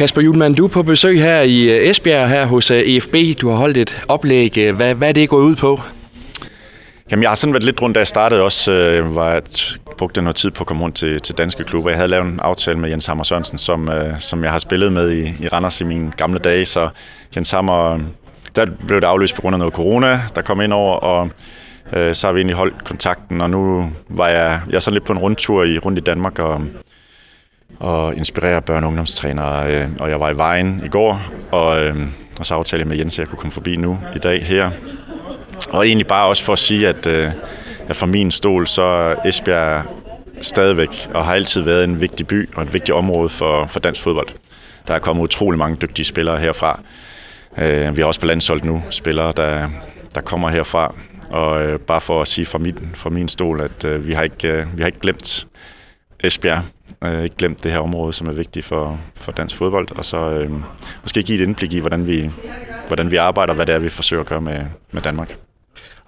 [0.00, 3.40] Kasper Julemand, du er på besøg her i øh, Esbjerg, her hos øh, EFB.
[3.40, 4.58] Du har holdt et oplæg.
[4.58, 5.80] Øh, hvad, hvad er det gået ud på?
[7.10, 10.22] Jamen, jeg har sådan været lidt rundt, da jeg startede også, øh, var at brugte
[10.22, 11.90] noget tid på at komme rundt til, til danske klubber.
[11.90, 14.92] Jeg havde lavet en aftale med Jens Hammer Sørensen, som, øh, som jeg har spillet
[14.92, 16.88] med i, i Randers i mine gamle dage, så
[17.36, 17.98] Jens Hammer,
[18.56, 21.30] der blev det afløst på grund af noget corona, der kom ind over, og
[21.92, 25.04] øh, så har vi egentlig holdt kontakten, og nu var jeg, jeg er sådan lidt
[25.04, 26.62] på en rundtur i, rundt i Danmark, og
[27.78, 29.74] og inspirere børne- og ungdomstrænere.
[29.74, 31.96] Øh, og jeg var i vejen i går, og, øh,
[32.38, 34.70] og så aftalte jeg med Jens, at jeg kunne komme forbi nu i dag her.
[35.70, 37.32] Og egentlig bare også for at sige, at, øh,
[37.88, 39.84] at fra min stol, så er Esbjerg
[40.40, 44.02] stadigvæk og har altid været en vigtig by og et vigtigt område for, for dansk
[44.02, 44.28] fodbold.
[44.88, 46.80] Der er kommet utrolig mange dygtige spillere herfra.
[47.92, 49.68] Vi har også på landsholdet nu spillere, der,
[50.14, 50.94] der kommer herfra.
[51.30, 54.82] Og bare for at sige fra min, fra min stol, at vi har ikke, vi
[54.82, 55.46] har ikke glemt
[56.24, 56.62] Esbjerg.
[57.04, 60.30] Øh, ikke glemt det her område, som er vigtigt for, for dansk fodbold, og så
[60.30, 60.50] øh,
[61.02, 62.30] måske give et indblik i, hvordan vi,
[62.86, 64.60] hvordan vi arbejder, hvad det er, vi forsøger at gøre med,
[64.92, 65.36] med Danmark.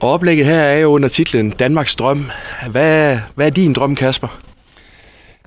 [0.00, 2.30] Og oplægget her er jo under titlen Danmarks drøm.
[2.70, 4.40] Hvad, hvad er din drøm, Kasper?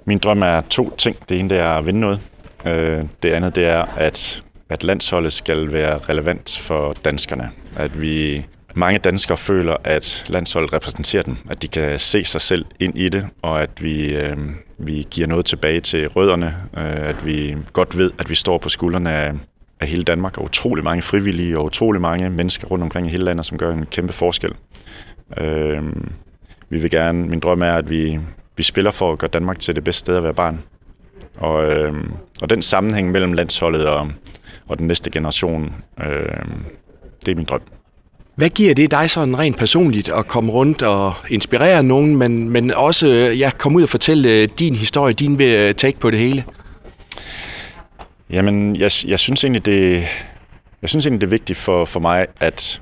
[0.06, 1.30] Min drøm er to ting.
[1.30, 2.20] Det ene det er at vinde noget.
[2.66, 7.50] Øh, det andet det er, at, at landsholdet skal være relevant for danskerne.
[7.76, 12.66] At vi mange danskere føler, at landsholdet repræsenterer dem, at de kan se sig selv
[12.80, 14.38] ind i det, og at vi, øh,
[14.78, 18.70] vi giver noget tilbage til rødderne, øh, at vi godt ved, at vi står på
[18.70, 19.34] skuldrene af,
[19.80, 23.25] af hele Danmark, og utrolig mange frivillige og utrolig mange mennesker rundt omkring i hele
[23.25, 24.53] landet, som gør en kæmpe forskel.
[25.38, 25.84] Øh,
[26.70, 28.20] vi vil gerne, min drøm er, at vi,
[28.58, 30.64] vi spiller for at gøre Danmark til det bedste sted at være barn.
[31.38, 31.94] Og, øh,
[32.42, 34.12] og den sammenhæng mellem landsholdet og,
[34.67, 36.45] og den næste generation, øh,
[37.25, 37.62] det er min drøm.
[38.40, 42.73] Hvad giver det dig sådan rent personligt at komme rundt og inspirere nogen, men, men
[42.73, 46.44] også ja, komme ud og fortælle øh, din historie, din ved take på det hele?
[48.30, 50.06] Jamen, jeg, jeg synes egentlig, det,
[50.81, 52.81] jeg synes egentlig, det er vigtigt for, for mig at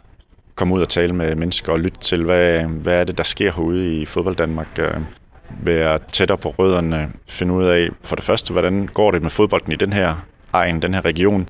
[0.55, 3.51] komme ud og tale med mennesker og lytte til, hvad, hvad er det, der sker
[3.51, 4.79] herude i fodbold Danmark.
[4.79, 4.93] Øh,
[5.63, 9.71] være tættere på rødderne, finde ud af for det første, hvordan går det med fodbolden
[9.71, 10.15] i den her
[10.53, 11.49] egen, den her region.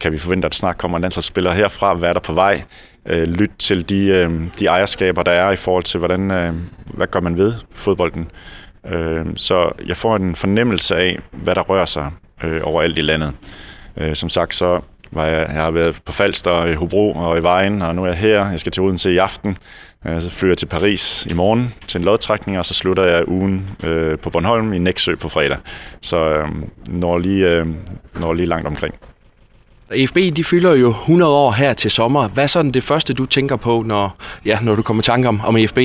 [0.00, 1.94] Kan vi forvente, at der snart kommer en landsholdsspiller herfra?
[1.94, 2.62] Hvad er der på vej?
[3.08, 6.54] øh, til de, øh, de ejerskaber, der er i forhold til, hvordan, øh,
[6.84, 8.30] hvad gør man ved fodbolden.
[8.86, 12.10] Øh, så jeg får en fornemmelse af, hvad der rører sig
[12.44, 13.32] øh, overalt i landet.
[13.96, 14.80] Øh, som sagt, så
[15.12, 18.06] var jeg, jeg har været på Falster, i Hobro og i Vejen, og nu er
[18.06, 18.50] jeg her.
[18.50, 19.56] Jeg skal til Odense i aften.
[20.06, 23.28] Øh, så flyver jeg til Paris i morgen til en lodtrækning, og så slutter jeg
[23.28, 25.58] ugen øh, på Bornholm i Næksø på fredag.
[26.02, 26.48] Så øh,
[26.88, 27.66] når, lige, øh,
[28.20, 28.94] når lige langt omkring.
[29.94, 32.28] EFB de fylder jo 100 år her til sommer.
[32.28, 35.28] Hvad er sådan det første, du tænker på, når, ja, når du kommer i tanke
[35.28, 35.78] om, om EFB?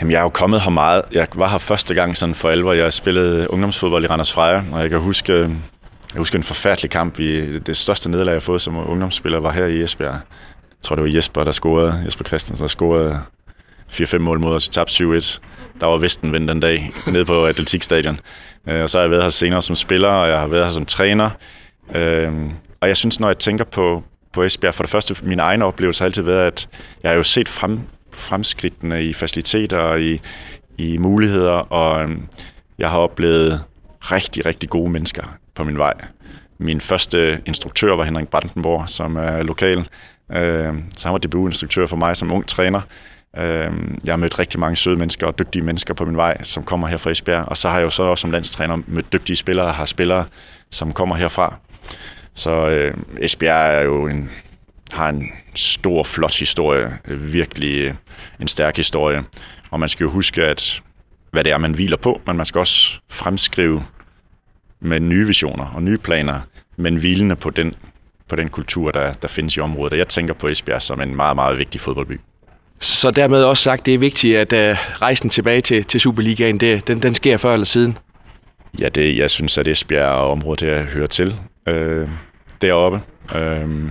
[0.00, 1.02] Jamen, jeg er jo kommet her meget.
[1.12, 2.72] Jeg var her første gang sådan for alvor.
[2.72, 5.50] Jeg spillede ungdomsfodbold i Randers Freja, og jeg kan huske, øh,
[6.12, 7.20] jeg husker en forfærdelig kamp.
[7.20, 10.12] I det største nederlag, jeg har fået som ungdomsspiller, var her i Esbjerg.
[10.12, 10.20] Jeg
[10.82, 12.02] tror, det var Jesper, der scorede.
[12.04, 13.20] Jesper Christensen, der scorede
[13.92, 14.66] 4-5 mål mod os.
[14.66, 15.38] Vi tabte 7-1.
[15.80, 18.20] Der var Vestenvind den dag, nede på Atletikstadion.
[18.68, 20.72] Øh, og så har jeg været her senere som spiller, og jeg har været her
[20.72, 21.30] som træner.
[21.94, 24.02] Øhm, og jeg synes, når jeg tænker på,
[24.32, 26.68] på Esbjerg, for det første, min egen oplevelse har altid været, at
[27.02, 27.80] jeg har jo set frem,
[28.12, 30.20] fremskridtene i faciliteter og i,
[30.78, 32.26] i muligheder, og øhm,
[32.78, 33.62] jeg har oplevet
[34.00, 35.94] rigtig, rigtig gode mennesker på min vej.
[36.58, 39.88] Min første instruktør var Henrik Brandenborg, som er lokal.
[40.32, 42.80] Øh, så han var debutinstruktør for mig som ung træner.
[43.38, 43.72] Øh,
[44.04, 46.86] jeg har mødt rigtig mange søde mennesker og dygtige mennesker på min vej, som kommer
[46.86, 47.48] her fra Esbjerg.
[47.48, 50.24] Og så har jeg jo så også som landstræner mødt dygtige spillere og har spillere,
[50.70, 51.58] som kommer herfra.
[52.34, 54.30] Så øh, Esbjerg er jo en,
[54.92, 56.98] har en stor, flot historie.
[57.08, 57.94] Virkelig øh,
[58.40, 59.24] en stærk historie.
[59.70, 60.82] Og man skal jo huske, at
[61.30, 63.84] hvad det er, man hviler på, men man skal også fremskrive
[64.80, 66.40] med nye visioner og nye planer,
[66.76, 67.74] men hvilende på den,
[68.28, 69.92] på den kultur, der, der findes i området.
[69.92, 72.20] Og jeg tænker på Esbjerg som en meget, meget vigtig fodboldby.
[72.80, 76.88] Så dermed også sagt, det er vigtigt, at uh, rejsen tilbage til, til Superligaen, det,
[76.88, 77.98] den, den sker før eller siden?
[78.78, 82.08] Ja, det, jeg synes, at Esbjerg og området der hører til øh,
[82.62, 83.00] deroppe.
[83.34, 83.90] Øh,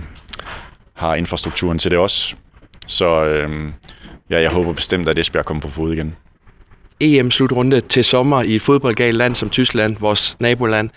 [0.94, 2.34] har infrastrukturen til det også.
[2.86, 3.72] Så øh,
[4.30, 6.16] ja, jeg håber bestemt, at Esbjerg kommer på fod igen.
[7.00, 10.90] EM-slutrunde til sommer i et fodboldgalt land som Tyskland, vores naboland.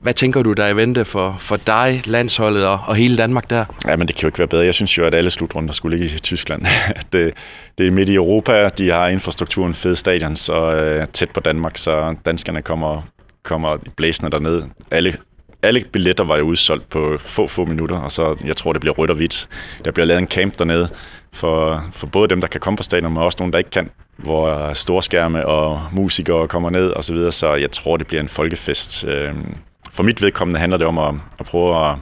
[0.00, 3.50] Hvad tænker du, der er i vente for, for dig, landsholdet og, og hele Danmark
[3.50, 3.64] der?
[3.88, 4.64] Ja, men det kan jo ikke være bedre.
[4.64, 6.66] Jeg synes jo, at alle slutrunder skulle ligge i Tyskland.
[7.12, 7.34] det,
[7.78, 11.76] det er midt i Europa, de har infrastrukturen, fede stadion, så øh, tæt på Danmark,
[11.76, 13.02] så danskerne kommer,
[13.42, 14.62] kommer blæsende derned.
[14.90, 15.16] Alle
[15.64, 18.94] alle billetter var jo udsolgt på få, få minutter, og så jeg tror, det bliver
[18.94, 19.48] rødt og hvidt.
[19.84, 20.88] Der bliver lavet en camp dernede
[21.32, 23.90] for, for både dem, der kan komme på stadion, men også nogen, der ikke kan,
[24.16, 28.28] hvor storskærme og musikere kommer ned og så videre, så jeg tror, det bliver en
[28.28, 29.56] folkefest øhm,
[29.94, 31.96] for mit vedkommende handler det om at, at prøve at,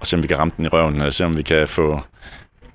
[0.00, 2.00] at se, om vi kan ramme den i røven, eller se, om vi kan få,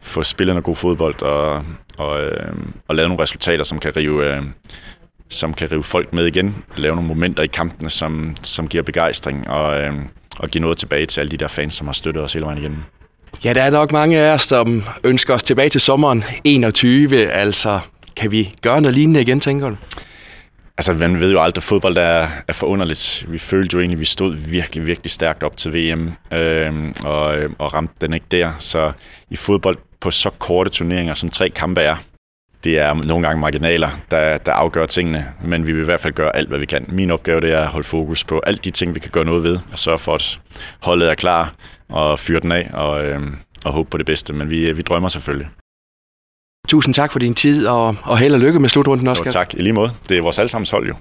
[0.01, 1.65] få spillet noget god fodbold og,
[1.97, 2.53] og, øh,
[2.87, 4.53] og lave nogle resultater, som kan rive, øhm,
[5.33, 9.49] som kan rive folk med igen, lave nogle momenter i kampene, som, som giver begejstring
[9.49, 9.93] og, øh,
[10.39, 12.57] og give noget tilbage til alle de der fans, som har støttet os hele vejen
[12.57, 12.77] igennem.
[13.43, 17.31] Ja, der er nok mange af os, som ønsker os tilbage til sommeren 21.
[17.31, 17.79] Altså,
[18.15, 19.75] kan vi gøre noget lignende igen, tænker du?
[20.77, 23.25] Altså, man ved jo aldrig, at fodbold er, er forunderligt.
[23.27, 27.37] Vi følte jo egentlig, at vi stod virkelig, virkelig stærkt op til VM, øh, og,
[27.59, 28.51] og ramte den ikke der.
[28.59, 28.91] Så
[29.29, 31.95] i fodbold på så korte turneringer, som tre kampe er,
[32.63, 36.13] det er nogle gange marginaler, der, der afgør tingene, men vi vil i hvert fald
[36.13, 36.85] gøre alt, hvad vi kan.
[36.89, 39.43] Min opgave det er at holde fokus på alt de ting, vi kan gøre noget
[39.43, 40.39] ved, og sørge for, at
[40.81, 41.53] holdet er klar
[41.89, 43.21] og fyre den af og, øh,
[43.65, 44.33] og håbe på det bedste.
[44.33, 45.47] Men vi, vi drømmer selvfølgelig.
[46.67, 49.23] Tusind tak for din tid, og, og held og lykke med slutrunden også.
[49.25, 49.91] Jo, tak, i lige måde.
[50.09, 50.95] Det er vores allesammens hold jo.